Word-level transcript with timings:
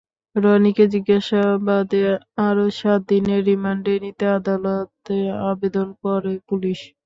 রনিকে 0.35 0.85
জিজ্ঞাসাবাদে 0.93 2.03
আরও 2.47 2.65
সাত 2.79 2.99
দিনের 3.09 3.41
রিমান্ডে 3.49 3.93
নিতে 4.03 4.25
আদালতে 4.37 5.15
আবেদন 5.51 5.87
করে 6.01 6.33
পুলিশ। 6.49 6.79